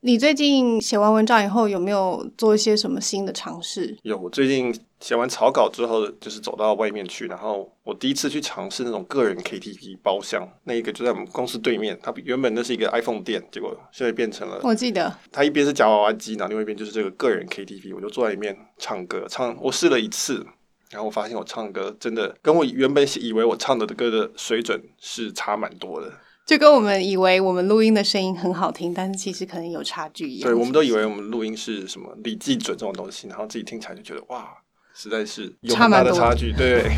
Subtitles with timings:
[0.00, 3.96] 你最近写完文章以后，有没有做一些什么新的尝试？
[4.02, 11.98] 有，我最近写完草稿之后，就是走到外面去，然后我第一次去尝试那种个人 KTV 包厢，那一个就在我们公司对面。
[12.00, 14.60] 它原本那是一个 iPhone 店，结果现在变成了。
[14.62, 15.12] 我记得。
[15.32, 19.56] 它一边是夹娃娃机，然后另外一边就是这个个人 KTV，我就坐在里面唱歌，唱。
[19.60, 20.46] 我试了一次，
[20.90, 26.12] 然后我发现我唱歌真的跟我原本以为我唱的歌的水准是差蛮多的。
[26.48, 30.48] 就跟我们以为我们录音的声音很好听，但是其实可能有差距一样。
[30.48, 34.48] 对，我们都以为我们录音是什么李记准这种东西，然后自己听起来就觉得哇，
[34.94, 36.50] 实在是有很大的差距。
[36.54, 36.84] 对，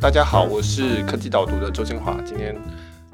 [0.00, 2.56] 大家好，我是科技导读的周清华，今天。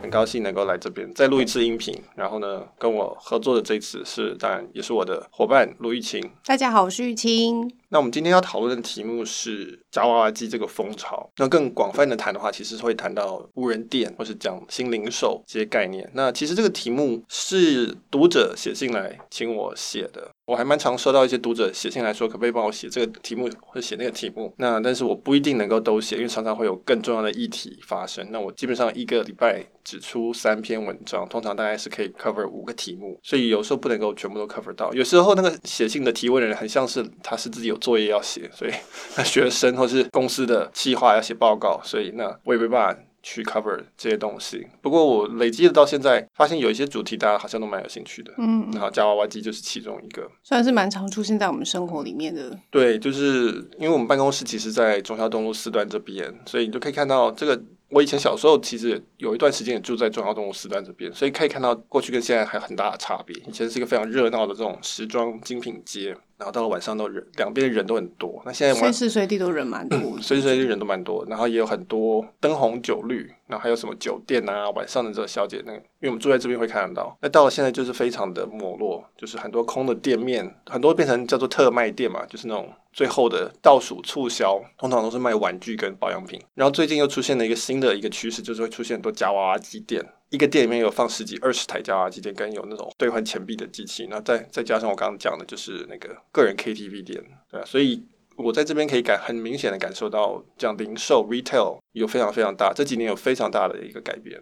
[0.03, 6.21] 很高兴能够来这边再录一次音频，然后呢，跟我合作的这次是当然也是我的伙伴卢玉清。
[6.45, 7.73] 大家好，我是玉清。
[7.89, 11.31] 那我们今天要讨论的题目是夹娃娃机这个风潮。
[11.37, 16.11] 那更广泛的谈的话，其实会谈到无人店或是讲新零售这些概念。
[16.15, 20.29] 那其实这个题目是读者写信来请我写的。
[20.53, 24.53] 我还蛮常收到一些读者写信来说，可不可以帮我写这个题目或者写那个题目？
[24.59, 28.31] 那但是我不一定能够都写，因为常常会有更重要的议题发生。
[28.31, 34.93] 那我基本上一个礼拜只出三篇文章，通常大概是可以 cover 五个题目，所以有时候不能够全部都 cover 到。
[34.93, 38.73] 有时候那个写信的提问的人很像是他是自己有作业要写，所以
[39.17, 43.03] 那学生或是公司的计划要写报告，所以那我也没办法。
[43.23, 52.59] 去 cover 这些东西，不过我累积的到现在，发现有一些主题大家好像都蛮有兴趣的，嗯，然后夹娃娃机就是其中一个，算是蛮常出现在我们生活里面的。
[52.71, 53.47] 对，就是
[53.79, 57.63] 因为我们办公室其实，在中孝东路四段这边，所以你就可以看到这个。
[57.95, 63.37] 我以前小时候其实有一段时间也住在忠孝东路四段这边，所以可以看到过去跟现在还有很大的差别。
[63.47, 66.17] 以前是一个非常热闹的这种时装精品街。
[66.43, 68.43] 然后到了晚上都人，两边的人都很多。
[68.45, 71.25] 那现在随时随地都人蛮多，嗯，随时随地人都蛮多。
[71.29, 77.17] 然后也有很多灯红酒绿，然后还有什么酒店啊，晚上的这个小姐那个，因为我们住在这边会看得到。
[77.21, 86.41] 那到了现在就是非常的没落，就是很多空的店面，很多变成叫做特卖店嘛，就是那种最后的倒数促销，通常都是卖玩具跟保养品。
[86.55, 90.05] 然后最近又出现了一个新的一个趋势，就是会出现很多夹娃娃机店。
[90.31, 98.03] 一个店里面有放十几、二十台夹娃娃机店，跟有那种兑换钱币的机器，那再再加上我刚刚讲的，就是那个个人 KTV 店，对啊，所以
[98.37, 104.41] 我在这边可以感很明显的感受到，这样零售 retail 有非常非常大，这几年有非常大的一个改变。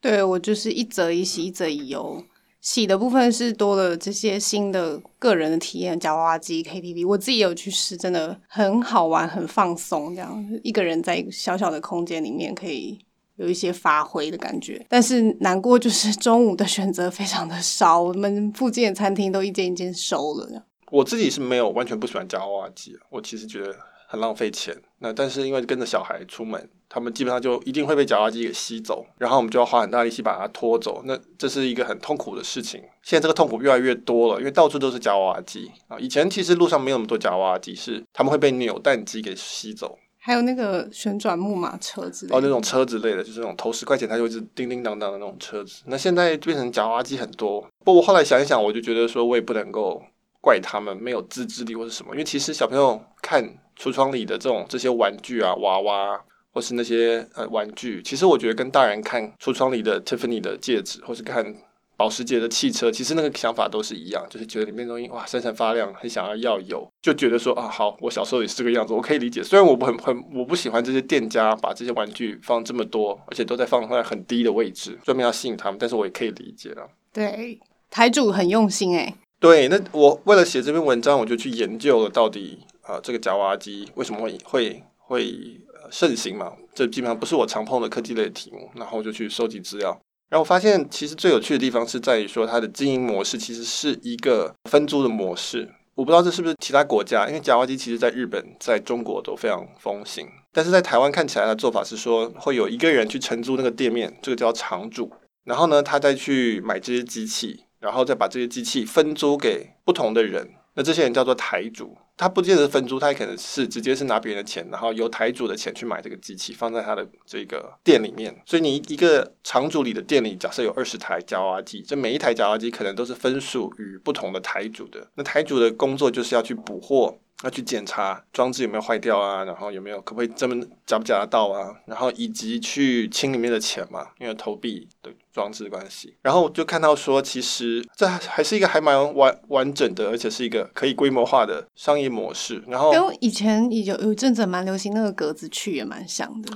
[0.00, 2.24] 对，我就是一则一喜，一则一忧。
[2.60, 12.98] 喜的部分是多了这些新的个人的体验，夹娃娃机 KTV，我自己有去试，真的很好玩，很放松，这样一个人在一个小小的空间里面可以。
[13.36, 20.66] 有一些发挥的感觉，但是难过就是中午的选择非常的少，我们附近的餐厅都一间一间收了。
[20.90, 23.74] 我自己是没有完全不喜欢夹娃娃机，我其实觉得
[24.08, 24.76] 很浪费钱。
[24.98, 32.80] 那但是因为跟着小孩出门，他们基本上就一定会被夹娃娃机给吸走，然后我们就要花很大力气把它拖走，那这是一个很痛苦的事情。
[33.02, 35.98] 现在这个痛苦越来越多了，因为到处都是夹娃娃机啊。
[35.98, 39.98] 以前其实路上没有那么多夹娃娃机，是他们会被扭蛋机给吸走。
[40.22, 45.82] 还有那个旋转木马车之类的，哦，那种车之类的，就是那种投十块钱它就一直叮叮当当的那种车子。
[45.86, 50.02] 那现在变成夹娃娃机很多，不过我后来想一想，我就觉得说，我也不能够
[50.40, 53.42] 怪他们没有自制力或是什么，因为其实小朋友看
[53.78, 56.20] 橱窗里的这种这些玩具啊，娃娃
[56.52, 61.54] 或是那些呃玩具，其实我觉得跟大人看橱窗里的 Tiffany 的戒指，或是看。
[62.00, 69.42] 保时捷的汽车，其实那个想法都是一样，就是觉得里面东西哇闪闪发亮，很想要要有，就觉得说啊好，我小时候也是这个样子，我可以理解。
[69.42, 76.88] 虽然我很很我不喜欢这些店家把这些玩具放这么多，而且都在放在很低的位置，专门要吸引他们，但是我也可以理解了。
[77.12, 79.14] 对，台主很用心哎。
[79.40, 86.52] 对，那我为了写这篇文章，我就去研究了到底啊、呃、这个夹娃娃机为什么会会会盛行嘛？
[86.74, 89.98] 这基本上不是我常碰的科技类的题目，然后我就去收集资料。
[90.28, 95.68] 然后我发现，其实最有趣的地方是在于说，它的经营模式其实是一个分租的模式。
[95.94, 100.28] 我不知道这是不是其他国家，因为夹娃娃机其实在日本、在中国都非常风行。
[100.52, 105.10] 但是在台湾看起来的做法是说，会有一个人去承租那个店面，这个叫场主。
[105.44, 110.48] 然后呢，他再去买这些机器，然后再把这些机器分租给不同的人。
[110.74, 111.98] 那这些人叫做台主。
[112.16, 118.42] 他不见得分租，他也可能是直接是拿别人的钱，然后由台主的钱去买这个机器，放在他的这个店里面。
[118.44, 125.08] 所以你一个场主里的店里，假设有二十台绞娃娃机，这每一台绞娃娃机可能都是分属于不同的台主的。
[125.14, 127.18] 那台主的工作就是要去补货。
[127.42, 130.54] 要去检查装置有没有坏掉啊，然后有没有可不可以这么
[130.86, 136.14] 夹不夹得到啊，然后以及去清里面的钱嘛，因为投币的装置关系。
[136.22, 142.62] 然后就看到说，其实这还是一个还蛮完完整的，而且是一个可以规模化的商业模式。
[142.66, 146.52] 然后跟以前有有阵子蛮流行那个格子去也蛮像的。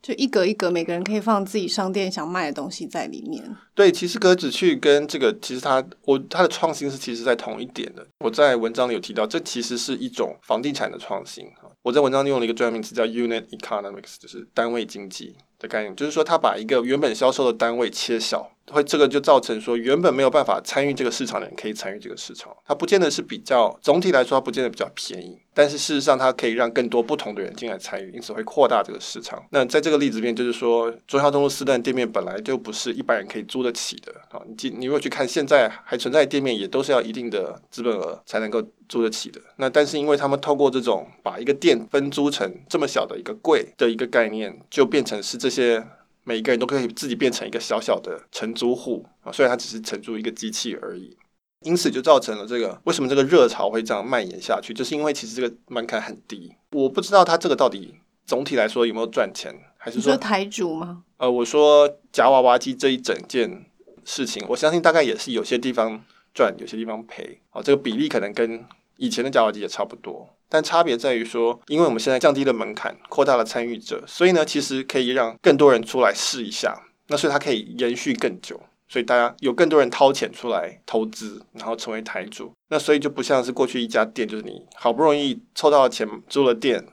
[0.00, 3.44] 就一格一格，每个人可以放自己商店想卖的东西在里面。
[3.74, 8.06] 对，其实格子去跟这个，其实它我它的创新是其实在同一点的。
[8.20, 11.44] 我在文章里有提到，这其实是一种房地产的创新。
[11.82, 18.50] 我在文章里用了一个专业名词叫 unit economics，就是单位经济的概念，就是说它把一个原本销售的单位切小。
[18.70, 29.42] 会这个就造成说，原本没有办法参与这个市场的人可以参与这个市场，它不见得是比较总体来说，它不见得比较便宜，但是事实上它可以让更多不同的人进来参与，因此会扩大这个市场。
[29.50, 39.40] 那在这个例子里面，就是说中孝东路四段店面本来就不是一般人可以租得起的啊，你你如果去看现在还存在店面，也都是要一定的资本额才能够租得起的。
[39.56, 45.84] 那但是因为他们透过这种把一个店分租成这么小的一个柜的一个概念，就变成是这些。
[46.28, 51.16] 每一个人都可以自己变成一个小小的承租户啊，虽然它只是承租一个机器而已，
[51.62, 56.54] 因此就造成了这个为什么这个热潮会这样蔓延下去，就是因为其实这个门槛很低。
[56.72, 57.94] 我不知道它这个到底
[58.26, 61.04] 总体来说有没有赚钱，还是说，说台主吗？
[61.16, 63.64] 呃，我说夹娃娃机这一整件
[64.04, 66.04] 事情，我相信大概也是有些地方
[66.34, 68.62] 赚，有些地方赔啊，这个比例可能跟
[68.98, 70.28] 以前的夹娃娃机也差不多。
[70.48, 76.82] 但差别在于说，因为我们现在降低了门槛，扩大了参与者，所以呢，其实可以让更多人出来试一下。
[77.08, 82.52] 那所以它可以延续更久，所以大家有更多人掏钱出来投资，然后成为台主。
[82.68, 86.86] 那所以就不像是过去一家店，就是你好不容易凑到了钱租了店。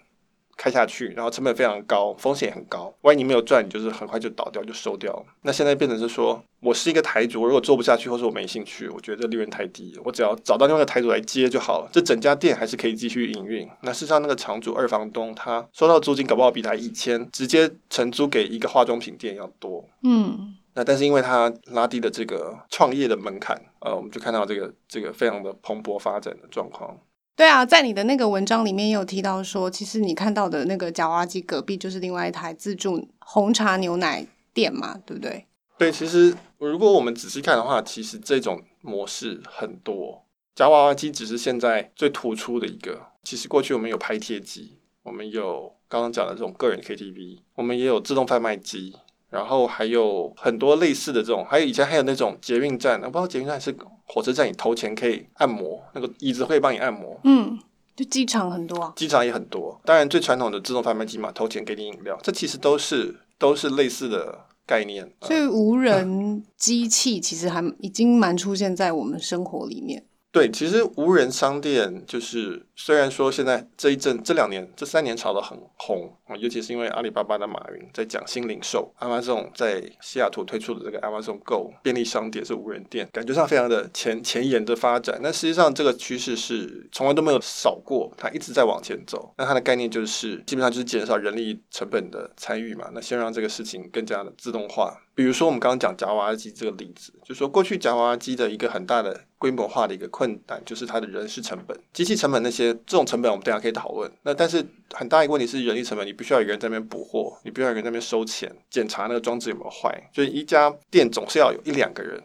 [0.57, 2.93] 开下去，然后成本非常高，风险很高。
[3.01, 5.25] 万一你没有赚，你就是很快就倒掉，就收掉了。
[5.41, 11.89] 那现在变成是说，我是一个台主，我如果做不下去，或者我没兴趣，我觉得这利润太低，我只要找到另外一个台主来接就好了。
[11.91, 13.69] 这整家店还是可以继续营运。
[13.81, 19.83] 那事实上，那个厂主二房东他收到租金，搞不好比他以前直接承租给一个化妆品店要多。
[20.03, 26.97] 嗯，那但是因为他拉低了这个创业的门槛，呃，我们就看到这个这个非常的蓬勃发展的状况。
[27.35, 35.45] 对啊，在你的那个文章里面也有提到说，其实你看到的那个夹娃娃机隔壁就是另外一台自助红茶牛奶店嘛，对不对？
[35.77, 40.23] 对，其实如果我们仔细看的话，其实这种模式很多，
[40.55, 43.07] 夹娃娃机只是现在最突出的一个。
[43.23, 48.95] 其实过去我们有拍贴机，我们有刚刚讲的这种个人 KTV，我们也有自动贩卖机。
[49.35, 57.19] 然后还有很多类似的这种，还有以前还有那种捷运站，我不知道捷运站是火车站，你投钱可以按摩，那个椅子会帮你按摩。
[57.25, 57.59] 嗯，
[57.97, 59.77] 就机场很多啊，机场也很多。
[59.83, 65.11] 当然最传统的自动贩卖机嘛，投钱给你饮料，这其实都是都是类似的概念。
[65.23, 70.05] 所以无人机器其实还已经蛮出现在我们生活里面。
[70.35, 85.17] 对，其实无人商店就是，虽然说现在这一阵、这两年、这三年炒得很红啊，尤其是因为阿里巴巴的马云在讲新零售，Amazon 在西雅图推出的这个 Amazon Go 便利商店是无人店，感觉上非常的前前沿的发展。
[85.23, 89.33] 但实际上这个趋势是从来都没有少过，它一直在往前走。
[89.37, 94.99] 那它的概念就是基本上就是减少人力成本的参与嘛，那先让这个事情更加的自动化。
[95.15, 104.11] 比如说我们刚刚讲夹娃娃机这个例子，就说过去夹娃娃机的一个很大的规模化的一个困难，就是它的人事成本、机器成本那些这种成本，我们等下可以讨论。
[104.23, 104.63] 那但是
[104.93, 110.09] 很大一个问题是人力成本，你必须要有人在那边补货，你必须要有人在那边收钱、检查那个装置有没有坏。
[110.13, 112.21] 所以一家店总是要有一两个人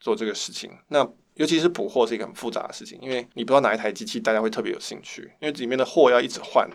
[0.00, 0.70] 做这个事情。
[0.88, 6.66] 那尤其是补货是一个很复杂的事情，因为你不知道哪一台机器大家会特别有兴趣，因为里面的货要一直换。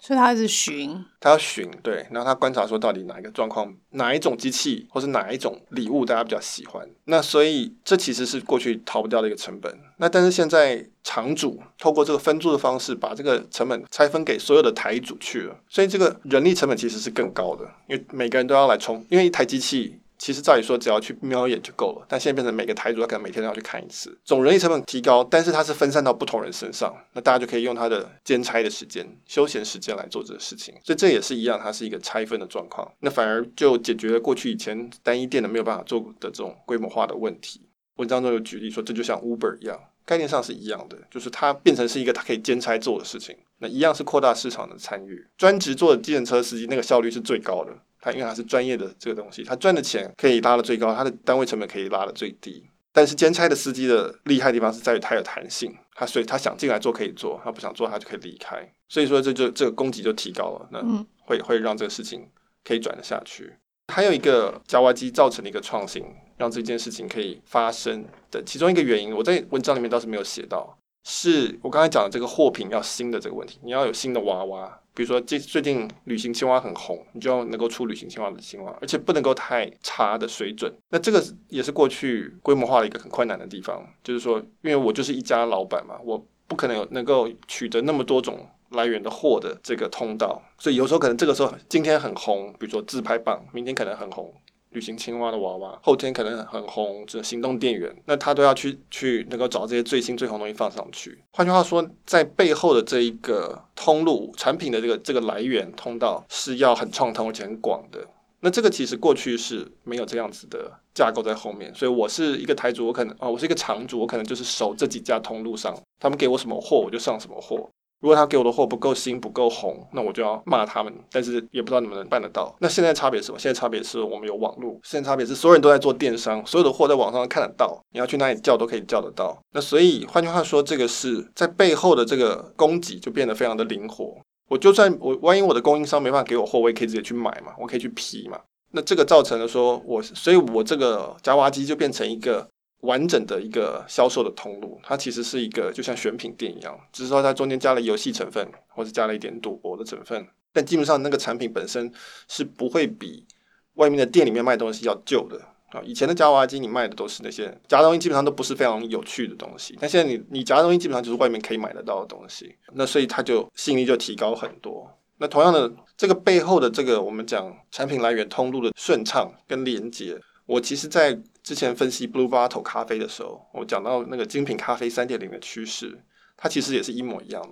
[0.00, 6.88] 所以他是寻，他要寻，对，然后他观察说到底哪一个状况，哪一种机器，或是哪一种礼物大家比较喜欢。
[7.04, 9.78] 那所以这其实是过去逃不掉的一个成本。
[9.98, 19.98] 那但是现在厂主透过这个分租的方式，把这个成本拆分给所有的台主去了，所以这个人力成本其实是更高的，因为每个人都要来充，因为一台机器。
[20.20, 37.62] 其实照理说，只要去瞄一眼就够了，但现在变成每个台主他可能每天都要去看一次，总人力成本提高，但是它是分散到不同人身上，那大家就可以用他的兼差的时间、休闲时间来做这个事情，所以这也是一样，它是一个拆分的状况，那反而就解决了过去以前单一店的没有办法做的这种规模化的问题。
[37.96, 45.26] 文章中有举例说，这就像 Uber 一样，概念上是一样的，就是它变成是一个它可以兼差做的事情，那一样是扩大市场的参与。
[45.38, 47.72] 专职做的计程车司机，那个效率是最高的。
[48.00, 52.64] 他因为他是专业的这个东西，他赚的钱可以拉得最高，他的单位成本可以拉得最低。
[52.92, 58.68] 但是兼差的司机的厉害的地方是在于他有弹性，他所以他想进来做可以做，他不想做他就可以离开。
[58.88, 60.82] 所以说这就这个供给就提高了，那
[61.24, 62.28] 会会让这个事情
[62.64, 63.52] 可以转得下去。
[63.92, 66.04] 还有一个夹娃娃机造成的一个创新，
[66.36, 74.80] 让这件事情可以发生的其中一个原因，我在文章里面倒是没有写到，是我刚才讲的这个货品要新的这个问题，你要有新的娃娃。
[74.92, 80.70] 比如说，最最近旅行青蛙很红，你就要能够出旅行青蛙的青蛙，而且不能够太差的水准。
[80.90, 94.34] 那这个也是过去规模化的一个很困难的地方，就是说，因为我就是一家老板嘛，我不可能有能够取得那么多种来源的货的这个通道，所以有时候可能这个时候今天很红，比如说自拍棒，明天可能很红，
[94.70, 101.18] 旅行青蛙的娃娃，后天可能很红，这行动电源，那他都要去去能够找这些最新最红东西放上去。
[101.32, 108.06] 换句话说，在背后的这一个通路产品的这个这个来源通道是要很畅通而且很广的。
[108.42, 117.68] 那这个其实过去是没有这样子的架构在后面，所以我是一个台主，我可能啊，我是一个场主，我可能就是守这几家通路上，他们给我什么货我就上什么货。
[118.00, 120.92] 如果他给我的货不够新、不够红，那我就要骂他们。
[121.12, 122.54] 但是也不知道能不能办得到。
[122.60, 123.38] 那现在差别是什么？
[123.38, 124.78] 现在差别是我们有网络。
[124.82, 129.38] 现在差别是所有人都在做电商，所有的货在网上看得到，你要去哪里叫都可以叫得到。
[129.52, 134.16] 那所以换句话说，这个是在背后的这个供给就变得非常的灵活。
[134.48, 138.40] 我就算我万一我的供应商没办法给我货，我也可以直接去买嘛，我可以去批嘛。
[138.72, 142.48] 那这个造成了说我，所以我这个夹娃娃机就变成一个。
[142.80, 151.92] 完整的一个销售的通路，它其实是一个就像选品店一样，只是说它中间加了游戏成分，或者加了一点赌博的成分，但基本上那个产品本身
[152.28, 153.26] 是不会比
[153.74, 155.82] 外面的店里面卖东西要旧的啊。
[155.84, 164.90] 以前的夹娃娃机你卖的都是那些夹东西，基本上都不是非常有趣的东西，但现在你你夹的东西基本上就是外面可以买得到的东西，那所以它就吸引力就提高很多。
[165.18, 170.18] 那同样的，这个背后的这个我们讲产品来源通路的顺畅跟连接。
[170.46, 175.98] 我其实，在之前分析 Blue Bottle 咖啡的时候，我讲到那个精品咖啡三点零的趋势，
[176.36, 177.42] 它其实也是一模一样。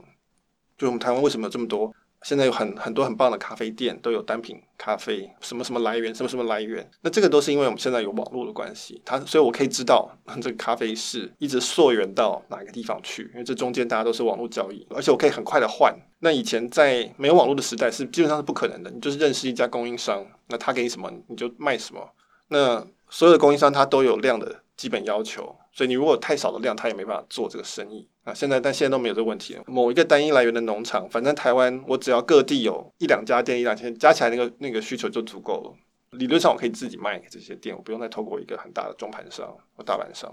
[0.77, 1.95] 就我们台湾为什么有这么多？
[2.23, 6.89] 现在有很很多很棒的咖啡店，都有单品咖啡，什么什么来源，什么什么来源。
[7.01, 10.11] 那这个都是因为我们现在有网络的关系，它所以我可以知道
[10.43, 15.97] 这个咖啡是一直溯源到哪个地方去，因为这中间大家都是网络交易，而且我可以很快的换。
[16.19, 18.91] 那以前在没有网络的时代，是基本上是不可能的。
[18.91, 22.01] 你就是认识一家供应商，那他给你什么，你就卖什么。
[22.49, 28.35] 那所有的供应商他都有量的基本要求，所以你如果太少的量，他也没办法做这个生意啊。
[28.35, 29.63] 现在但现在都没有这个问题了。
[29.67, 35.75] 某一个单一来源的农场，反正台湾我只要各地有一两家店，一两千加起来那个那个需求就足够了。
[36.19, 40.33] 理论上我可以自己卖给这些店，我不用再透过一个很大的中盘商或大盘商。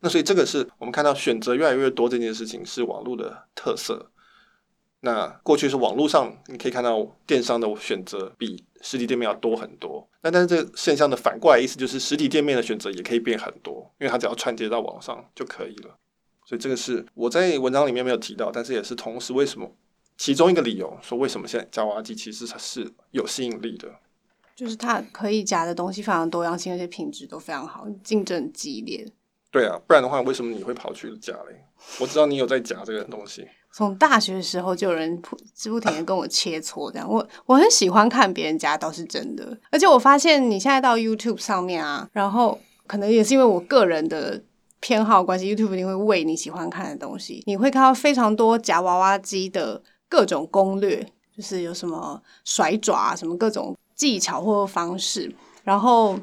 [0.00, 4.10] 那所以这个是我们看到选择越来越多这件事情是网络的特色。
[5.04, 15.94] 那过去是网络上你可以看到电商的选择比实体店面要多很多，那但是这个现象的反过来意思就是实体店面的选择也可以变很多，因为它只要串接到网上就可以了。
[16.46, 19.70] 所以这个是我在文章里面没有提到，但是也是同时为什么
[20.16, 23.88] 其中一个理由说为什么现在夹娃娃机其实它是有吸引力的，
[24.56, 29.06] 就是它可以夹的东西非常多样性，而且品质都非常好，竞争激烈。
[29.50, 31.64] 对啊，不然的话为什么你会跑去夹嘞？
[32.00, 33.46] 我知道你有在夹这个东西。
[33.76, 35.36] 从大学的时候就有人不
[35.68, 39.58] 不停的 跟我切磋，这样我我很喜欢看别人家，倒是真的。
[39.70, 44.40] 而且我发现你现在到 YouTube 上面啊，然后可能也是因为我个人的
[44.78, 47.42] 偏好关系，YouTube 一定会喂你喜欢看的东西。
[47.46, 51.04] 你会看到非常多夹娃娃机的各种攻略，
[51.36, 56.16] 就是有什么甩爪啊，什么各种技巧或方式，然后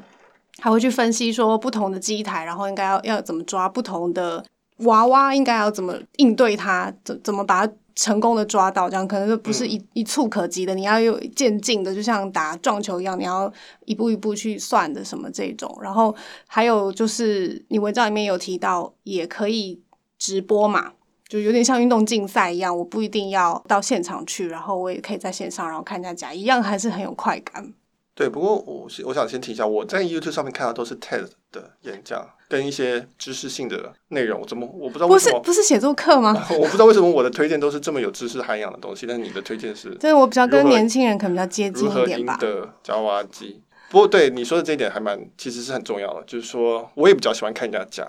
[0.58, 4.42] 还会去分析说不同的机台，然后应该要要怎么抓不同的。
[4.78, 6.92] 娃娃应该要怎么应对它？
[7.04, 8.88] 怎怎么把它成功的抓到？
[8.88, 13.52] 这样可能就不是一、嗯、一蹴可及的，你要有渐进的，就像打撞球一样，你要
[13.84, 15.78] 一步一步去算的什么这种。
[15.80, 16.14] 然后
[16.46, 19.80] 还有就是，你文章里面有提到，也可以
[20.18, 20.92] 直播嘛，
[21.28, 27.72] 就有点像运动竞赛一样，我不一定要到现场去，然后我也可以在线上，然后看人家讲，一样还是很有快感。
[28.14, 36.32] 对，不过我我想先提一下，我在 YouTube 上面看到都是 TED 的演讲跟一些知识性的内容，怎么我不知道为什么不是不是写作课吗？
[36.60, 42.34] 我不知道为什么我的推荐都是这么有知识涵养的东西，但是你的推荐是，对，我比较跟年轻人可能比较接近一点吧。
[42.34, 43.62] 赢得夹娃娃机？
[43.90, 48.06] 不过对你说的这一点还蛮，其实是很重要的，就是说我也比较喜欢看人家夹。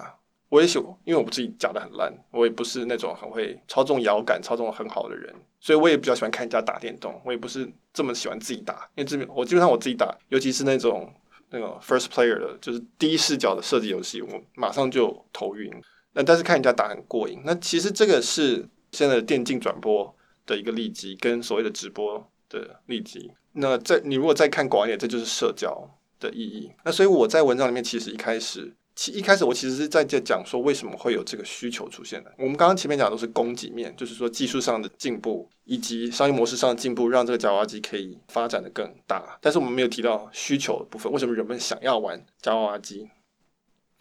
[0.54, 7.20] 我也喜欢，因为我自己夹的很烂，我也不是那种很会操纵摇杆、操纵很好的人，所以我也比较喜欢看人家打电动。
[7.26, 11.12] 我也不是这么喜欢自己打，因为这边我基本上我自己打，尤其是那种
[11.50, 15.74] 那种 first player 的，就是第一视角的设计游戏，我马上就头晕。
[16.12, 17.42] 那但是看人家打很过瘾。
[17.44, 23.32] 那其实这个是现在的电竞转播的一个利基，跟所谓的直播的利基。
[23.54, 26.72] 那在你如果再看广一点，这就是社交的意义。
[26.86, 28.72] 那所以我在文章里面其实一开始。
[28.96, 32.32] 其一开始我其实是在这讲说为什么会有这个需求出现的。
[32.38, 39.38] 我们刚刚前面讲的都是供给面，就是说技术上的进步以及商业模式上的进步，让这个夹娃娃机可以发展得更大。
[39.42, 43.10] 但是我们没有提到需求的部分，为什么人们想要玩夹娃娃机？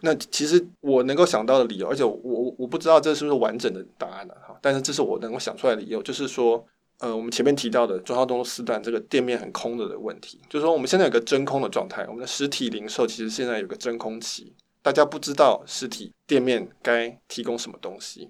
[0.01, 4.33] 那其实我能够想到的理由，而且我我不知道这是不是完整的答案呢？
[4.47, 6.63] 哈，但是这是我能够想出来的理由，就是说，
[6.99, 14.53] 呃，我们前面提到的中孝东路四段这个店面很空的的问题，就是说我们现在有个真空的状态，我们的实体零售其实现在有个真空期。
[14.83, 18.29] 大家不知道实体店面该提供什么东西，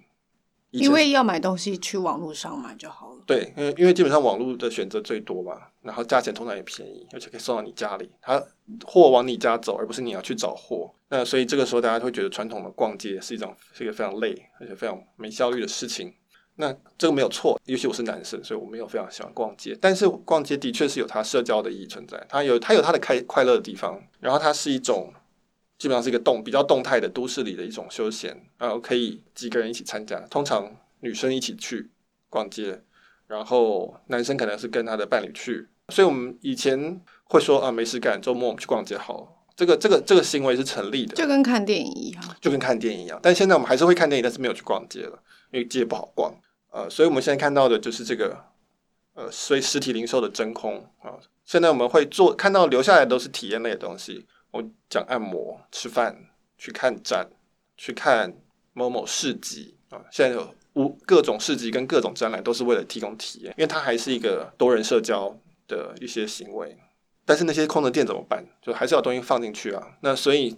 [0.69, 3.23] 因为要买东西去网络上买就好了。
[3.25, 8.41] 对，因为因为基本上网络的选择最多嘛，然后价钱通常也便宜，而且可以送到你家里，它
[8.85, 10.93] 货往你家走，而不是你要去找货。
[11.09, 16.13] 那所以这个时候大家会觉得传统的逛街是一种是一个非常累而且非常没效率的事情。
[16.55, 19.75] 那这个没有错，尤其我是男生，所以我没有非常喜欢逛街。
[19.81, 25.11] 但是逛街的确是有它社交的意义存在，它有它有它的开快乐的地方，然后它是一种。
[25.83, 31.91] 基本上是一个动比较动态的都市里的一种休闲，然后可以几个人一起参加，通常女生一起去
[32.29, 32.81] 逛街，
[33.27, 43.19] 然后男生可能是跟他的伴侣去，所以我们以前会说啊，没事干，周末我们去逛街好了，这个这个这个行为是成立的，就跟看电影一样，就跟看电影一样。
[43.21, 45.21] 但现在我们还是会看电影，但是没有去逛街了，
[45.51, 46.33] 因为街不好逛，
[46.71, 48.41] 呃，所以我们现在看到的就是这个，
[49.15, 54.25] 呃，所以实体零售的真空啊，现在我们会做看到留下来都是体验类的东西。
[54.53, 56.15] 我讲按摩、吃饭、
[56.59, 57.27] 去看展、
[57.75, 58.31] 去看
[58.73, 65.35] 某某市集啊，现在有无各种市集跟各种展览，都是为了提供体验，因为它还是一个多人社交
[65.67, 66.77] 的一些行为。
[67.25, 68.45] 但是那些空的店怎么办？
[68.61, 69.97] 就还是要东西放进去啊。
[70.01, 70.55] 那所以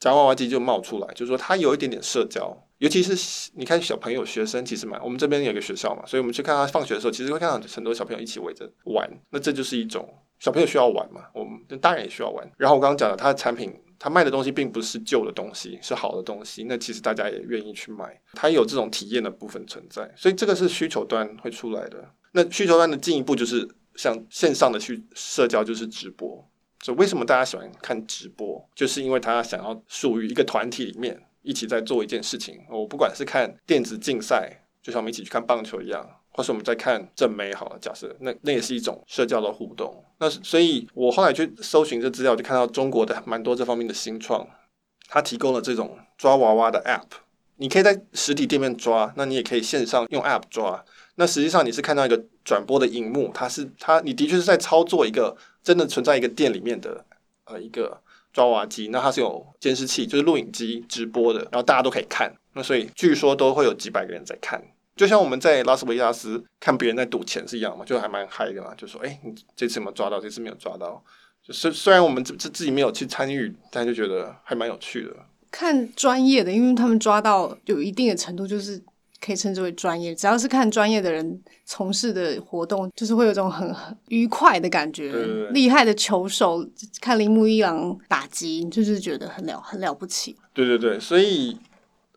[0.00, 5.00] 夹娃娃机就冒出来，就是说它有一点点社交，尤其是你看小朋友、学生，其实蛮。
[5.00, 9.08] 我们这边有个学校嘛，所以我们去看他放学的时候，其实会看到很多小朋友一起围着玩。
[9.30, 10.08] 那这就是一种。
[10.42, 12.44] 小朋友需要玩嘛，我们大人也需要玩。
[12.58, 16.64] 然后我刚刚讲了，他的产品，他卖的东西并不是旧的东西，是好的东西。
[16.64, 20.12] 那其实大家也愿意去买，他有这种体验的部分存在。
[20.16, 22.12] 所以这个是需求端会出来的。
[22.32, 26.44] 那需求端的进一步就是像线上的去社交，就是直播。
[26.80, 28.68] 所以为什么大家喜欢看直播？
[28.74, 32.58] 就是因为他想要属于一个团体里面一起在做一件事情。
[32.68, 36.04] 我不管是看电子竞赛，就像我们一起去看棒球一样。
[36.32, 40.04] 或是我们在看正美好了，假设那那也是一种社交的互动。
[40.18, 44.46] 那所以，我后来去搜寻这资料，就看到中国的蛮多这方面的新创，
[45.08, 47.18] 它提供了这种抓娃娃的 App。
[47.56, 50.84] 你可以在实体店面抓，那你也可以线上用 App 抓。
[51.16, 57.04] 那实际上你是看到一个转播的荧幕，它是它，你的确是在操作一个真的存在一个店里面的
[57.44, 58.00] 呃一个
[58.32, 58.88] 抓娃娃机。
[58.88, 62.32] 那它是有监视器，就是录影机直播的，然后大家都可以看。
[62.54, 64.62] 那所以据说都会有几百个人在看。
[64.94, 68.74] 就像我们在拉斯维加斯看别人在赌钱是一样嘛，就还蛮嗨的嘛。
[68.76, 70.20] 就说，哎、欸，你这次有没有抓到？
[70.20, 71.02] 这次没有抓到。
[71.42, 75.10] 就是虽然我们自自自己没有去参与，但就觉得还蛮有趣的。
[75.50, 78.80] 看专业的，因为他们抓到有一定的程度，就是
[79.20, 80.14] 可以称之为专业。
[80.14, 85.10] 只要是看专业的人从事的活动，就是会有种很很愉快的感觉。
[85.10, 86.64] 对对对，厉害的球手
[87.00, 90.36] 看铃木一郎打击，就是觉得很了很了不起。
[90.52, 91.56] 对对对，所以。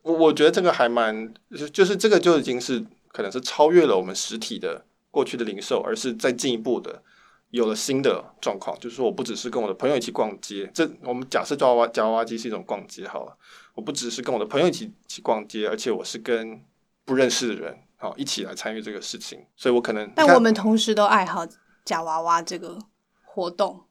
[0.06, 7.02] 我我觉得这个还蛮，就就是这个就已经是可能是超越了我们实体的过去的零售，而是再进一步的
[7.50, 8.80] 有了新的状况。
[8.80, 13.36] 就是说，我不只是跟我的朋友一起逛街，这我们假设抓娃娃夹娃娃机是一种逛街好了，
[13.74, 16.62] 我不只是跟我的朋友一起一起逛街，而且我是跟
[17.04, 19.44] 不认识的人好一起来参与这个事情。
[19.56, 21.48] 所以我可能，但我们同时都爱好
[21.84, 22.78] 夹娃娃这个
[23.24, 23.82] 活动。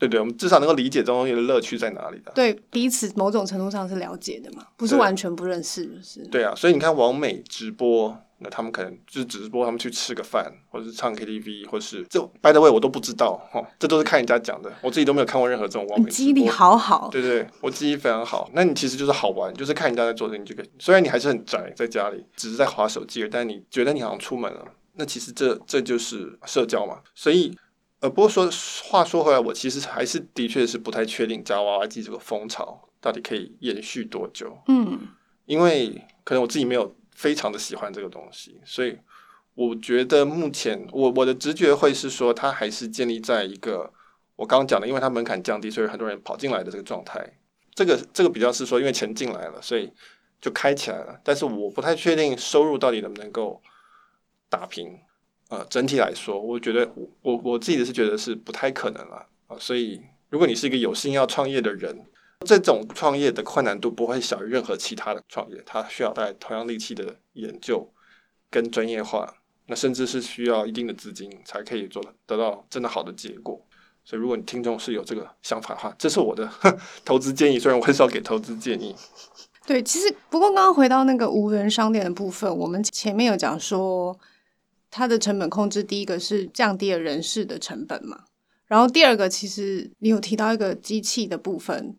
[0.00, 2.32] 对对，我们至少能够理解中间的乐趣在哪里的。
[2.34, 6.26] 对，彼此某种程度上是了解的嘛，不是完全不认识，就是。
[6.28, 16.10] 对啊，所以你看，网美直播，那他们可能就是直播，他们去吃个饭，或者是唱 KTV，或是这 By the way，我都不知道哈，这都是看人家讲的，我自己都没有看过任何这种网美。
[16.10, 17.10] 记忆力好好。
[17.12, 18.50] 对对，我记忆非常好。
[18.54, 20.70] 那你其实就是好玩，就是看人家在做这个，你就可以。
[20.78, 27.54] 虽然你还是很宅，在家里只是在滑手机，但你觉得你好像出门了，那其实这这就是社交嘛，所以。
[28.00, 28.50] 呃，不过说
[28.84, 34.58] 话说回来，我其实还是的确是不太确定夹娃娃机这个风潮到底可以延续多久。
[34.68, 35.08] 嗯，
[35.44, 35.90] 因为
[36.24, 38.98] 可能我自己没有非常的喜欢这个东西，所以
[39.54, 43.92] 我觉得目前我我的直觉会是说，它还是建立在一个
[44.36, 47.34] 我刚刚讲的，因为它门槛降低，所以很多人跑进来的这个状态。
[47.74, 49.92] 这个这个比较是说，因为钱进来了，所以
[50.40, 51.20] 就开起来了。
[51.22, 53.60] 但是我不太确定收入到底能不能够
[54.48, 54.98] 打平。
[55.50, 62.06] 呃，整体来说，我觉得我我我自己是觉得是不太可能了啊，所以如果你是一个有心要创业的人，
[62.46, 67.92] 这种创业的困难度不会小于任何其他的创业，它需要带同样力气的研究
[68.48, 69.34] 跟专业化，
[69.66, 73.60] 那甚至是需要一定的资金才可以做得到真的好的结果。
[74.04, 76.48] 所以，如果你听众是有这个想法的话，这是我的
[77.04, 78.94] 投资建议，虽然我很少给投资建议。
[79.66, 84.16] 对，其实不过刚刚回到那个无人商店的部分，我们前面有讲说。
[84.90, 88.24] 它的成本控制，第一个是降低了人事的成本嘛，
[88.66, 91.96] 然后第二个其实你有提到一个机器的部分，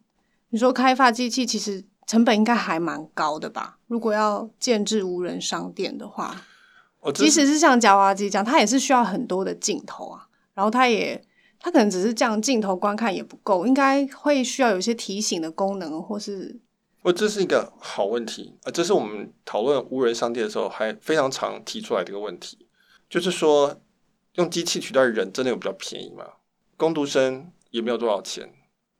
[0.49, 3.77] 你说开发机器其实成本应该还蛮高的吧？
[3.87, 6.43] 如果要建制无人商店的话，
[7.13, 11.23] 即使是像夹娃娃机这样，它也是需要很多的镜头啊，然后它也
[11.59, 16.59] 它可能只是这样镜头观看也不够，应该会需要有一些提醒的功能，或是
[17.03, 22.67] 哦这是一个好问题啊，这是我们讨论无人商店的时候还非常常提出来的一个问题，
[23.11, 23.77] 就是说
[24.35, 26.25] 用机器取代人真的有比较便宜吗？
[26.77, 28.49] 工读生也没有多少钱，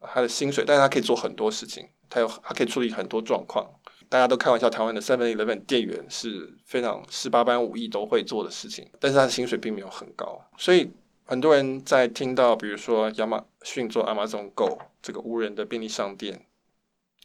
[0.01, 3.65] 他的薪水，但是他可以做很多事情，他有他可以处理很多状况。
[4.09, 10.91] 大家都开玩笑，台湾的 Seven Eleven 店员是非常十八般武艺都会做的事情，但是他的薪水并没有很高，所以
[11.23, 16.45] 很多人在听到比如说亚马逊做 Amazon Go 这个无人的便利商店。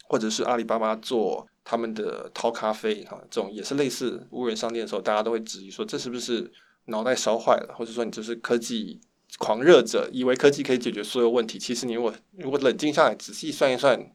[0.08, 6.48] 或者是阿里巴巴做他们的淘咖啡哈，这种也是类似无人商店的时候，大家都会质疑说，这是不是
[6.86, 9.00] 脑袋烧坏了，或者说你就是科技
[9.38, 11.58] 狂热者，以为科技可以解决所有问题。
[11.58, 14.14] 其实你如果如果冷静下来仔细算一算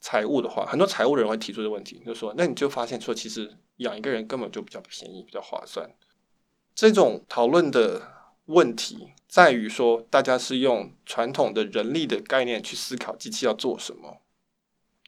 [0.00, 5.90] 财务的话，很多财务人会提出的问题，就是说，那你就发现说，其实养一个人根本就比较便宜，比较划算。
[6.74, 8.02] 这种讨论的
[8.46, 14.20] 问题在于说，大家是用传统的人力的概念去思考机器要做什么。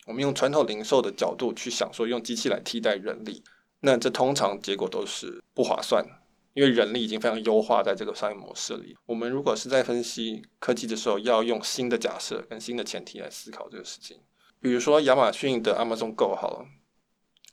[0.06, 3.42] 我们用传统零售的角度去想，说用机器来替代人力，
[3.80, 6.06] 那这通常结果都是不划算，
[6.56, 8.96] 因为人力已经非常优化在这个商业模式里。
[9.04, 14.16] 我们如果是在分析科技的时候，要用新的假设跟新的前提来思考这个事情。
[14.58, 16.66] 比如说亚马逊的 Amazon Go 好了，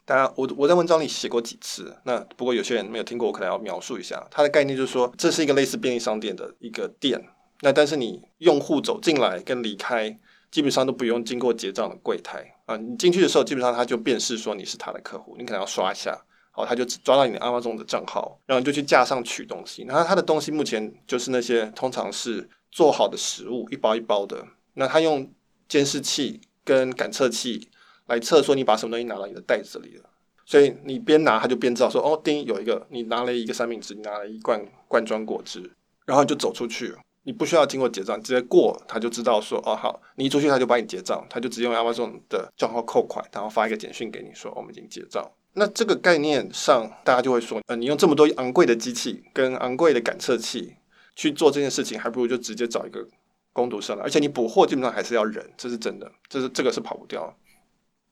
[0.06, 4.26] 大家我我在文章里写过几次，那不过有些人没有听过，我可能要描述一下。
[4.32, 7.22] 它的概念就是说，这是一个类似便利商店的一个店，
[7.60, 10.18] 那但是你用户走进来跟离开。
[10.50, 16.16] 基本上都不用经过结账的柜台啊，你进去的时候，基本上他就辨识说你是他的客户，你可能要刷一下，
[16.56, 19.84] 好，他就抓到你的 Amazon 的账号，然后就去架上取东西。
[19.88, 24.46] 然后他的东西目前就是那些通常是做好的食物，一包一包的。
[24.76, 25.28] 那他用
[25.68, 27.70] 监视器跟感测器
[28.06, 30.10] 来测说你把什么东西拿到你的袋子里了，
[30.46, 35.72] 所以你边拿他就边知道说哦，叮，有一个你拿了一个三明治，你拿了一罐罐装果汁，
[36.06, 36.94] 然后就走出去。
[37.24, 45.32] 你不需要经过结账，直接过他就知道说哦好，你一出去他就帮你结账，他就直接用 Amazon 的账号扣款，然后发一个简讯给你说我们已经结账。
[45.54, 50.76] 那这个概念上，大家就会说，呃，你用这么多昂贵的机器跟昂贵的感测器
[51.16, 53.08] 去做这件事情，还不如就直接找一个
[53.52, 57.36] 工读生了，而且你补货基本上还是要人，这是真的，这是这个是跑不掉。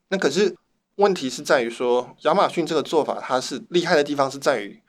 [0.10, 0.56] 那可是
[0.96, 4.80] 问题是在于说，亚马逊这个做法它是厉害的地方是在于。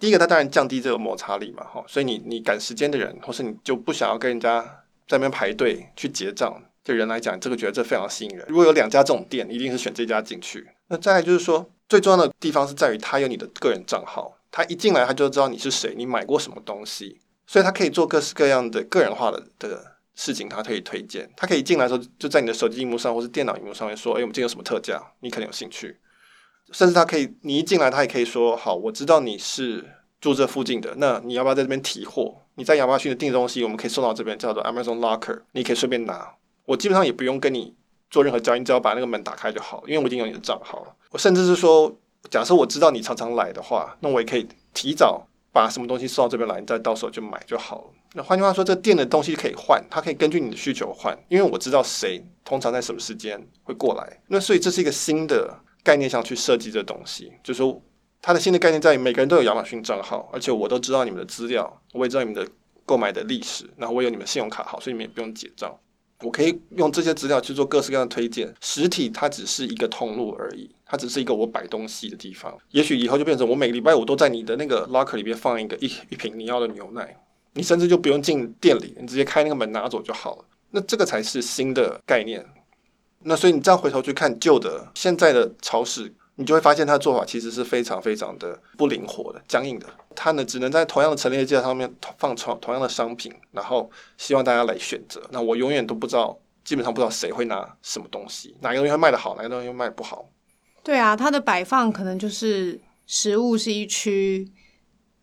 [0.00, 4.62] 第一个，它当然降低这个摩擦力嘛，哈，所以你你赶时间的人，或是你就不想要跟人家
[5.08, 8.46] 在那边排队去结账，对人来讲，这个觉得这非常吸引人。
[8.48, 10.68] 如果有两家这种店，一定是选这家进去。
[10.86, 21.30] 那再来就是说，最重要的地方是在于他有你的个人账号，他一进来他就知道你是谁，你买过什么东西，所以他可以做各式各样的个人化的的事情，他可以推荐。
[21.36, 25.98] 他可以进来的时候就在你的手机荧幕上或是电脑荧幕上面说，哎，我们今天有什么特价，你可能有兴趣。
[26.70, 29.82] 甚至他可以，你一进来，他也可以说：“好，我知道你是
[30.20, 32.42] 住这附近的，那你要不要在这边提货？
[32.56, 36.34] 你在亚马逊的订东西，我们可以送到这边，叫做 Amazon Locker，你可以随便拿。
[36.66, 37.74] 我基本上也不用跟你
[38.10, 40.94] 做任何交易，只要把那个门打开就好，因为我已经有你的账号了。
[41.10, 41.94] 我甚至是说，
[42.30, 47.84] 假设我知道你常常来的话，那我也可以提早把什么东西送到这边来，你再到时候就买就好了。
[48.14, 54.20] 那换句话说，这店的东西可以换，它可以根据你的需求换，因为我知道谁通常在什么时间会过来。
[54.26, 55.58] 那所以这是一个新的。
[55.84, 57.80] 概念上去设计这东西，就是说
[58.20, 62.46] 它的新的概念在于每个人都有亚马逊账号，而且我都知道你们的资料，我也知道你们的
[62.84, 65.74] 购买的历史，然后我有你们信用卡号，所以你们也不用结账，
[66.22, 68.52] 我可以用这些资料去做各式各样的推荐。
[68.60, 72.56] 实体它只是一个通路而已，它只是一个我摆东西的地方。
[72.70, 77.16] 也许以后就变成我每个礼拜我都在你的那个 locker 里边放一个一一瓶你要的牛奶，
[77.54, 80.44] 你甚至就不用进店里，你直接开那个门拿走就好了。
[80.70, 82.44] 那这个才是新的概念。
[83.22, 89.86] 那所以你这样回头去看旧的现在的超市，你就会发现它的做法其实是非常非常的不灵活的、僵硬的。
[90.14, 95.20] 它呢只能在同样的陈列架上面放同同样的商品，然后希望大家来选择。
[95.32, 100.30] 那我永远都不知道，基本上不知道谁会拿什么东西，哪个东西会卖得好，哪个东西会卖不好。
[100.84, 104.48] 对啊，它的摆放可能就是食物是一区，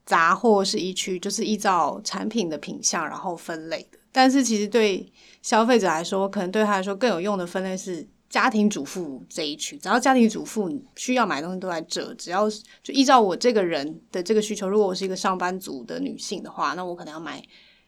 [0.06, 3.98] 杂货是一区，就是依照产品的品相然后分类的。
[4.12, 9.78] 但是其实对消费者来说，可能对他来说更有用的分类是家庭主妇这一区。
[9.78, 12.50] 只要家庭主妇需要买东西都在这，只要
[12.84, 17.44] 就依照我这个人的这个需求，如果我是一个上班族的女性的话，那我可能要买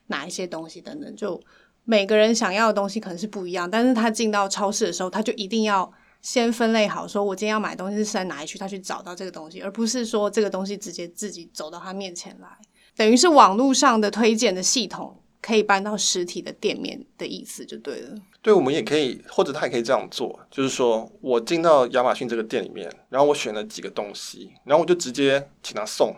[0.08, 1.16] 哪一些东西等等。
[1.16, 1.40] 就
[1.84, 12.48] 每个人想要的东西可能是不一样，但是他进到超市的时候，他就一定要先分类好，说我今天要买东西是在哪一区，他去找到这个东西，而不是说这个东西直接自己走到他面前来，
[12.96, 15.22] 等于是网络上的推荐的系统。
[15.42, 18.16] 可以搬到实体的店面的意思就对了。
[18.42, 26.16] 对，我们也可以，或者他也可以这样做，就是说我进到亚马逊这个店里面，然后我选了几个东西，然后我就直接请他送，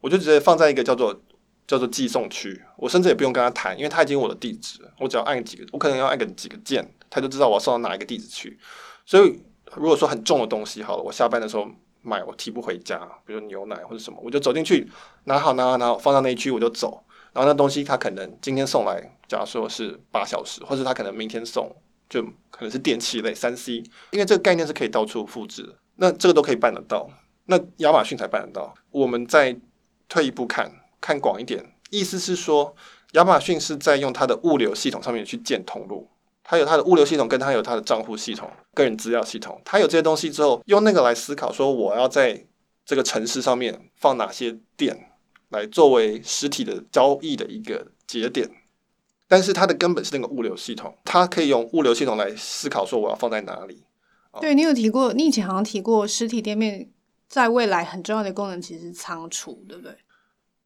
[0.00, 1.20] 我就直接放在一个叫做
[1.66, 8.58] 叫做寄送区，我甚至也不用跟他谈，因为他已经有我的地址，我只要按几个，我可能要按个几个键，他就知道我要送到哪一个地址去。
[9.04, 9.38] 所以
[9.74, 11.68] 如果说很重的东西好了，我下班的时候
[12.02, 14.88] 买我提不回家，比如牛奶或者什么，我就走进去
[15.24, 17.02] 拿好拿好拿好放到那一区我就走。
[17.36, 21.70] 然后那东西他可能今天送来，假如说是八小时，或者他可能明天送，
[22.08, 23.74] 就可能是电器类三 C，
[24.12, 27.10] 因为这个概念是可以到处复制，那这个都可以办得到。
[27.44, 28.72] 那亚马逊才办得到。
[28.90, 29.54] 我们再
[30.08, 32.74] 退一步看，看广一点，意思是说，
[33.12, 36.08] 亚马逊是在用它的物流系统上面去建通路，
[36.42, 42.46] 它有它的物流系统，跟它有它的账户系统、个人资料系统，它有这些东西之后，用那个来思考说，我要在
[42.86, 45.10] 这个城市上面放哪些店。
[45.50, 48.50] 来作为实体的交易的一个节点，
[49.28, 53.84] 但是它的根本是那个物流系统，它可以用物流系统来思考说我要放在哪里。
[54.40, 56.90] 对，你有提过，你以前好像提过实体店面
[57.28, 59.96] 在未来很重要的功能其实是仓储，对不对？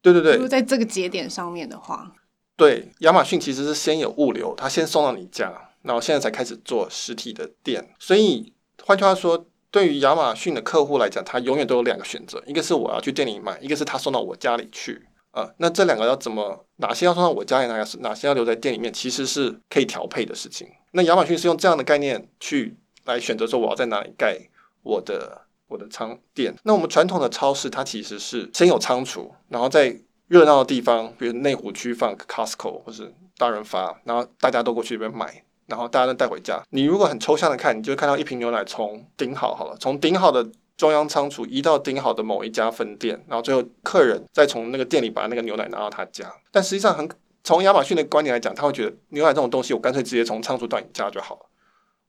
[0.01, 0.33] 对对对。
[0.33, 2.11] 如果在这个节点上面的话，
[2.55, 7.93] 对，亚马逊其实是先有物流，它先送到你家，然后现在才开始做实体的店。
[7.99, 9.45] 所以换句话说。
[9.71, 15.49] 对于亚马逊的客户来讲，他永远都有两个选择，一个是我要去店里买，一个是他送到我家里去啊。
[15.57, 16.65] 那这两个要怎么？
[16.75, 20.67] 哪些要送到我家里，哪些哪些要留在店里面，其实是可以调配的事情。
[20.91, 24.37] 那亚马逊是用这样的概念去来选择说我要在哪里盖
[24.83, 26.53] 我的我的仓店。
[26.63, 29.95] 那我们传统的超市，它其实是先有仓储，然后在
[30.27, 35.43] 热闹的地方，比如内湖区放 Costco 或是大润发，然后大家都过去这边买。
[35.71, 36.61] 然后大家都带回家。
[36.71, 46.31] 你如果很抽象的看，你就会看到一瓶牛奶从顶好好了，从顶好的中央仓储移到顶好的某一家分店，然后最后客人再从那个店里把那个牛奶拿到他家。
[46.51, 47.09] 但实际上很，
[47.43, 51.41] 从亚马逊的观点来讲，他会觉得牛奶这种东西，我干脆直接从仓储到你家就好了。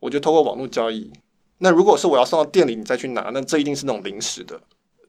[0.01, 1.13] 我就透过网络交易。
[1.59, 4.61] 那如果是我要送到店里，你再去拿，那这一定是那种临时的、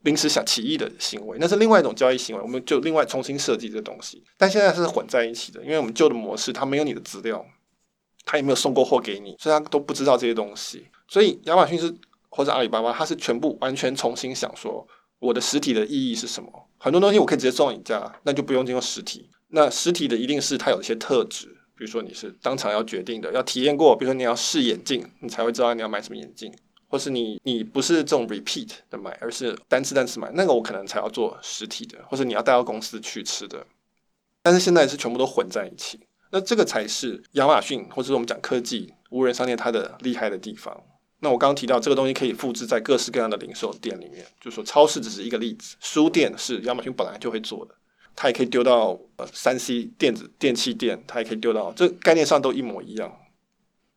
[0.04, 2.42] 临时想起意的行为，那是另外一种交易行为。
[2.44, 4.24] 我们就另外重新设计这东西。
[4.38, 7.44] 但现在是混在一起的，因为我们旧的模式它没有你的资料。
[8.26, 10.88] 他也没有送过货给你，所以他都不知道这些东西。
[11.08, 11.94] 所以亚马逊是
[12.30, 14.88] 或者阿里巴巴，它是全部完全重新想说，
[15.20, 16.52] 我的实体的意义是什么？
[16.80, 19.30] 很多东西我可以直接送你家，那就不用经过实体。
[19.50, 26.52] 那实体的一定是它有一些特质，比如说你是当场要决定的，要体验过，比如说你要试眼镜，你才会知道你要买什么眼镜，
[26.88, 33.64] 或是你你不是这种 repeat 的买，而是单次单次买，那个我可能才要做实体的，或是你要带到公司去吃的。
[34.42, 36.00] 但是现在是全部都混在一起。
[36.34, 40.76] 那这个才是亚马逊，或者是我们讲科技无人商店它的厉害的地方。
[41.20, 47.76] 那我刚刚提到这个东西可以复制在各式各样的零售店里面，就是说超市只是一个例子，书店是亚马逊本来就会做的，
[48.16, 53.16] 它也可以丢到呃三 C 电子电器店，它也可以丢到，这概念上都一模一样。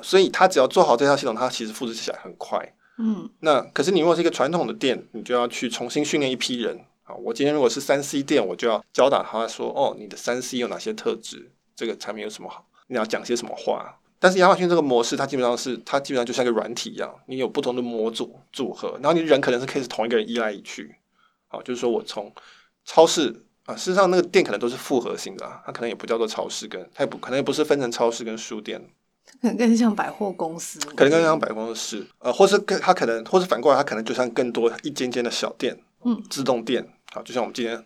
[0.00, 2.74] 所以它只要做好这套系统，它其实复制起来很快。
[2.98, 7.14] 嗯，那可是你如果是一个传统的店，你就要去重新训练一批人啊。
[7.14, 11.50] 我今天如果是三 C 店，我就要教导他说，哦，你的三 C 有哪些特质？
[11.76, 12.66] 这个产品有什么好？
[12.88, 13.94] 你要讲些什么话？
[14.18, 20.96] 但是亚马逊这个模式，它基本上是它基本上就像一个软体一样，你有不同的模组组合，然后你人可能是可以是同一个人依来一去。
[21.48, 22.32] 好，就是说我从
[22.86, 28.80] 超市啊，事实上那个店可能都是复合型的，啊，它可能也不叫做超市，跟它也不可能也不是分成超市跟书店，
[29.42, 37.84] 可能更像百货公司，可能更像百货公司，呃，或是更它可能，或是反过来，它可能就像更多一间间的小店，嗯，自动店，好，就像我们今天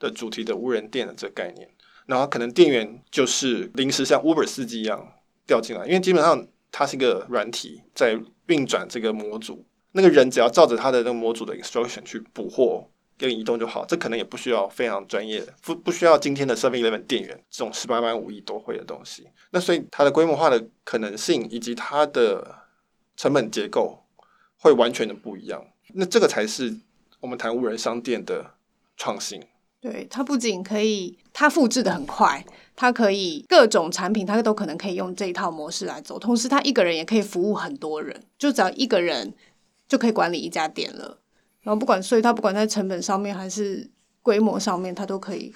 [0.00, 1.70] 的主题的无人店的这个概念。
[2.08, 5.12] 然后可能店员就是临时像 Uber 司机一样
[5.46, 19.28] 调进来，因为基本上它是一个软体在运转这个模组，那个人只要照着他的那个模组的 instruction 去补货给你移动就好，这可能也不需要非常专业，不不需要今天的 Seven Eleven 店员这种十八般武艺都会的东西。
[19.50, 22.54] 那所以它的规模化的可能性以及它的
[23.18, 24.02] 成本结构
[24.56, 25.62] 会完全的不一样。
[25.88, 26.74] 那这个才是
[27.20, 28.54] 我们谈无人商店的
[28.96, 29.42] 创新。
[29.80, 36.18] 对，它不仅可以，它复制的很快，它可以各种产品，它都可能可以用这一套模式来走。
[36.18, 39.32] 同时，它一个人也可以服务很多人，就只要一个人
[39.86, 41.20] 就可以管理一家店了。
[41.62, 43.88] 然后不管，所以它不管在成本上面还是
[44.20, 45.54] 规模上面，它都可以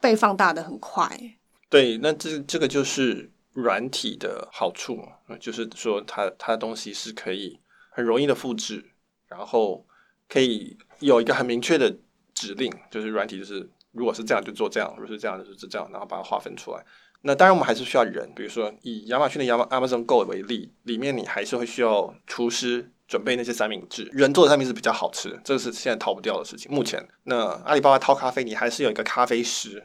[0.00, 1.36] 被放大的很快。
[1.68, 4.98] 对，那这这个就是软体的好处，
[5.38, 8.84] 就是说它它的东西是可以很容易的复制，
[9.28, 9.86] 然后
[10.28, 11.96] 可以有一个很明确的。
[12.42, 16.84] 指令就是软体，就是如果是这样就做这样，如果是这样就是这样，然后把它划分出来。
[17.20, 26.72] 那当然我们还是需要人，比如说以亚马逊的亚马 Amazon Go 为例，里面你还是会需要厨师准备那些三明治，人做的三明治比较好吃，这个是现在逃不掉的事情。
[26.72, 29.84] 目前，那阿里巴巴淘咖啡，你还是有一个咖啡师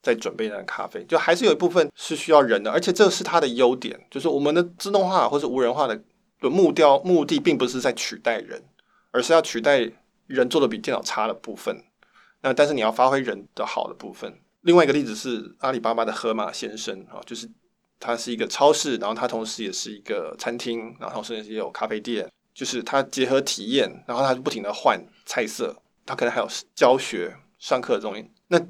[0.00, 6.00] 在准备那个咖啡，就还是有一部分是需要人的，而且这是它的优点，就是我们的自动化或者无人化的
[6.40, 8.62] 的目标目的，并不是在取代人，
[9.10, 9.90] 而是要取代
[10.28, 11.82] 人做的比电脑差的部分。
[12.46, 14.32] 那但是你要发挥人的好的部分。
[14.60, 17.50] 另外一个例子是阿里巴巴的河马先生啊，就是
[17.98, 28.60] 他是一个超市，然后他同时也是一个餐厅，然后同时也有咖啡店，就是它结合体验，然后它就不停的换菜色，它可能还有教学、上课的东西，那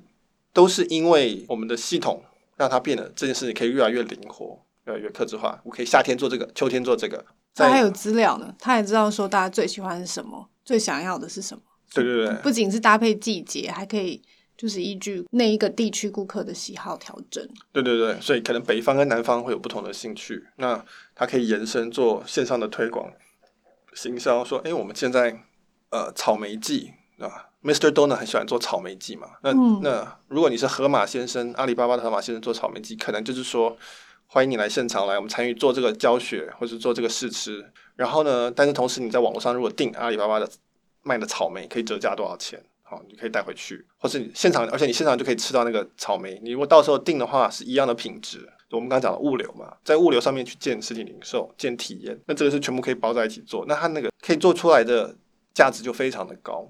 [0.55, 2.25] 都是因为我们的系统
[2.57, 5.61] 让它变得这件事情可以越来越灵活，越来越客制化。
[5.65, 7.23] 我可以夏天做这个，秋天做这个。
[7.55, 11.62] 它还有资料呢，他也知道说大家最喜欢是什么，最想要的是什么。
[12.02, 14.20] 对对对，不仅是搭配季节，还可以
[14.56, 17.46] 就是依据那一个地区顾客的喜好调整。
[17.72, 23.11] 对对对，所以可能北方跟南方会有不同的兴趣，那它可以延伸做线上的推广。
[23.94, 25.35] 行销说：“哎，我们现在
[25.90, 27.90] 呃草莓季啊，Mr.
[27.90, 29.28] Donut 很喜欢做草莓季嘛。
[29.42, 33.74] 那、嗯、那如果你是河马先生，阿里巴巴的河马先生做草莓季，可能就是说
[34.26, 37.64] 欢迎你来现场来，我们参与做这个教学或者做这个试吃。
[37.94, 40.46] 然后呢，但是同时你在网络上如果订阿里巴巴的
[41.07, 42.62] 卖的草莓，可以折价多少钱？
[42.83, 46.38] 好，你可以带回去，或是你现场，而且你现场就可以吃到那个草莓。
[46.42, 55.16] 你如果到时候订的话，是一样的品质。”我们刚刚讲的物流嘛，在物流上面去建实体零售、建体验，那这个是全部可以包在一起做，那它那个可以做出来的
[55.55, 56.69] 价值就非常的高，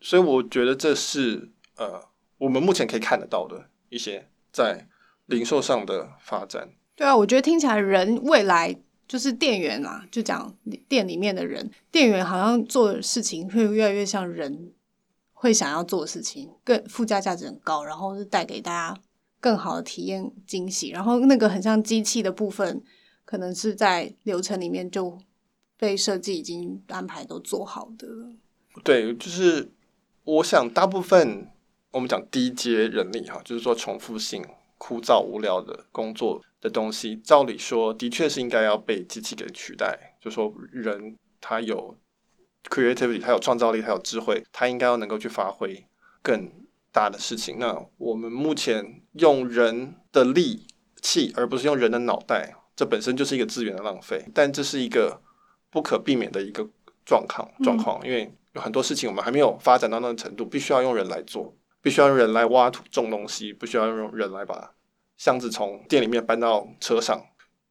[0.00, 2.02] 所以我觉得这是呃
[2.38, 4.88] 我们目前可以看得到的一些在
[5.26, 6.68] 零售上的发展。
[6.96, 8.76] 对啊，我觉得听起来人未来
[9.08, 10.54] 就是店员啊，就讲
[10.88, 14.72] 店里面的人，店员好像做事情会越来越像人
[15.32, 19.00] 会想要做的事情，更附加价值很高，然后是带给大家。
[19.38, 22.82] 更好的体验惊喜，然后那个很像机器的部分，
[23.24, 25.16] 可能是在流程里面就
[25.76, 28.08] 被设计已经安排都做好的。
[28.82, 29.70] 对，就是
[30.24, 31.46] 我想大部分
[31.92, 34.44] 我们讲低阶人力哈，就是说重复性、
[34.78, 40.16] 枯燥、无聊的工作的东西，照理说的确是应该要被机器给取代。
[40.20, 41.96] 就说人他有
[42.68, 45.86] creativity，他有创造力，他有智慧，他应该要能够去发挥
[46.22, 46.50] 更
[46.92, 50.66] 大的事情，那我们目前用人的力
[51.00, 54.24] 气，而不是用人的脑袋，这本身就是一个资源的浪费。
[54.34, 55.22] 但这是一个
[55.70, 56.68] 不可避免的一个
[57.04, 61.54] 状况状况，因为有很多事情我们还没有发展到那个程度，必须要用人来做，
[61.86, 64.74] 必须要人来挖土种东西，不需要用人来把
[65.16, 67.24] 箱子从店里面搬到车上，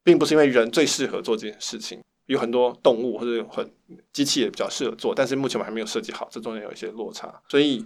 [0.04, 3.70] 并不是因为人最适合做这件事情，有很多动物或者很
[4.14, 7.86] 机器也比较适合做，但是目前我们还没有设计好，这中间有一些落差，所以。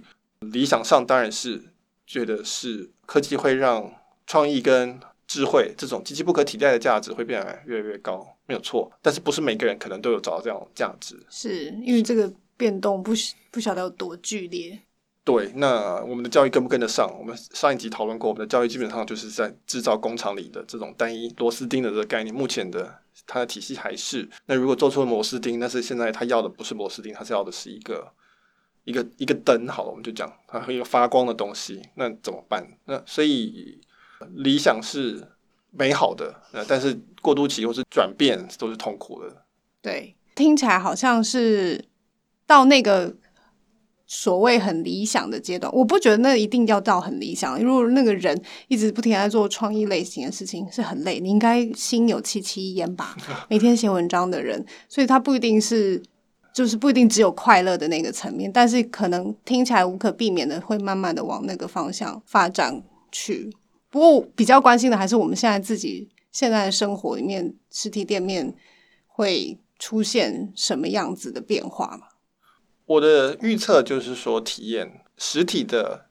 [0.53, 1.61] 理想上当然是
[2.07, 3.93] 觉得是科技会让
[4.25, 8.89] 创意跟智慧这种极其不可替代的价值会变得越来越高，没有错。
[9.01, 13.11] 但是不是每个人可能都有找到这样价值，是因为这个变动不
[13.51, 14.79] 不晓得有多剧烈。
[15.29, 17.07] 对，那我们的教育跟不跟得上？
[17.19, 22.33] 我们上一集讨论过，我们的教育基本上就是在制造工厂里的这种单一螺丝钉的这个概念。
[22.33, 22.91] 目前的
[23.27, 28.11] 它的体系还是，那如果做出了螺丝钉，那是现在他要的不是螺丝钉，他是要的是一个。
[28.85, 32.65] 一个一个灯好了，我们就讲它一个发光的东西，那怎么办？
[32.85, 33.79] 那所以
[34.37, 35.21] 理想是
[35.69, 36.33] 美好的，
[36.67, 39.45] 但是过渡期或是转变都是痛苦的。
[39.79, 41.85] 对，听起来好像是
[42.47, 43.13] 到那个
[44.09, 47.57] 所谓很理想的阶段，我不觉得那一定要到很理想。
[47.63, 51.19] 如果那个人一直不停在做创意类型的事情，是很累。
[51.19, 53.15] 你应该心有戚戚焉吧？
[53.47, 56.03] 每天写文章的人，所以他不一定是。
[56.51, 63.49] 就是不一定只有快乐的那个层面，但是可能听起来无可避免的会慢慢的往那个方向发展去。
[63.89, 68.53] 不过比较关心的还是我们现在自己现在的生活里面，实体店面
[69.07, 72.07] 会出现什么样子的变化吗？
[72.89, 76.07] 我的预测就是说，体验实体的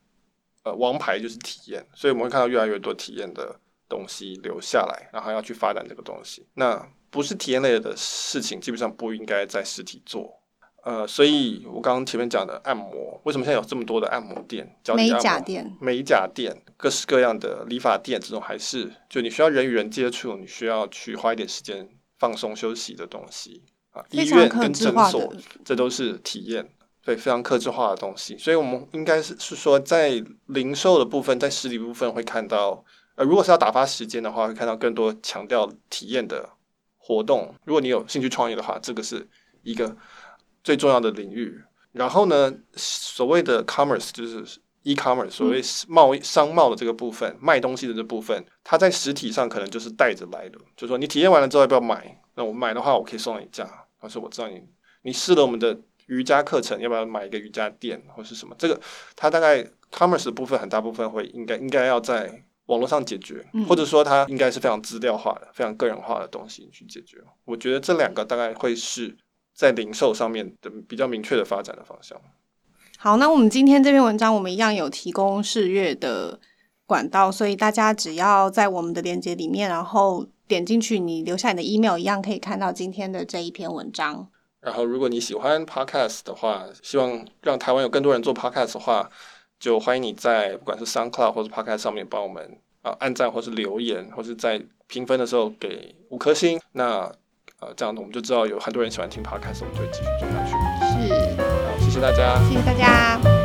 [0.62, 6.46] 呃王牌就是体验，所以我们会看到越来越多体验的东西留下来，然后要去发展这个东西。
[6.54, 10.40] 那不是体验类的事情，基本上不应该在实体做。
[10.84, 14.64] 呃，所以我刚刚前面讲的按摩，为什么现在有这么多的按摩店？
[14.94, 21.88] 美甲店、美甲店，各式各样的理发店，这种还是就你需要人与人接触，你需要去花一点时间
[22.20, 23.64] 放松休息的东西
[23.98, 24.06] 啊。
[24.10, 25.32] 医院跟诊所，
[25.64, 26.68] 这都是体验，
[27.04, 28.38] 对，非常克制化的东西。
[28.38, 32.84] 所以我们应该是是说，在零售的部分，在实体部分会看到，
[33.16, 36.50] 呃，如果是要打发时间的话，会看到更多强调体验的。
[37.00, 39.26] 活动，如果你有兴趣创业的话，这个是
[39.62, 39.96] 一个
[40.62, 41.58] 最重要的领域。
[41.92, 44.44] 然后呢，所谓的 commerce 就是
[44.82, 50.58] e-commerce，所谓贸易商贸的这个部分，卖东西的这部分，它在实体上可能就是带着来的。
[50.76, 52.20] 就是说，你体验完了之后要不要买？
[52.34, 53.66] 那我买的话，我可以送你一架。
[54.00, 54.62] 但是我知道你
[55.02, 58.54] 你试了我们的瑜伽课程，要不要买一个瑜伽垫或是什么？
[58.58, 58.80] 这个
[59.16, 62.44] 它大概 commerce 的部分很大部分会应该应该要在。
[62.68, 67.16] 网络上解决，或者说它应该是非常资料化的、非常个人化的东西去解决。
[67.46, 69.16] 我觉得这两个大概会是
[69.54, 72.20] 在零售上面的比较明确的发展的方向。
[72.98, 76.38] 好，那我们今天这篇文章我们一样有提供试阅的
[76.84, 84.26] 管道，所以大家只要在我们的链接里面，然后点进去，你留下你的 email，一样可以看到今天的这一篇文章。
[84.60, 89.08] 然后，如果你喜欢 Podcast 的话，希望让台湾有更多人做 Podcast 的话，
[89.60, 96.60] 就欢迎你在不管是 SoundCloud 或者 Podcast 上面帮我们啊按赞，或是留言，或是在评分的时候给五颗星。
[96.72, 97.10] 那
[97.60, 100.52] 呃这样我们就知道有很多人喜欢听 Podcast，我们就会继续做下去。
[101.06, 103.37] 是，好，谢谢大家，谢谢大家。